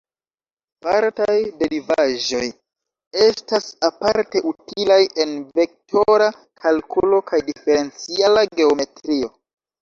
Partaj 0.83 1.33
derivaĵoj 1.57 2.45
estas 3.25 3.67
aparte 3.89 4.41
utilaj 4.53 4.97
en 5.27 5.35
vektora 5.61 6.31
kalkulo 6.65 7.21
kaj 7.29 7.43
diferenciala 7.53 8.47
geometrio. 8.63 9.31